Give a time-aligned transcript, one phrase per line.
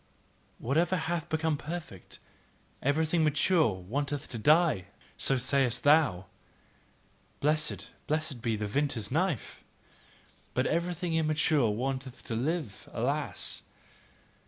[0.57, 2.17] "Whatever hath become perfect,
[2.81, 4.85] everything mature wanteth to die!"
[5.15, 6.25] so sayest thou.
[7.39, 9.63] Blessed, blessed be the vintner's knife!
[10.55, 13.61] But everything immature wanteth to live: alas!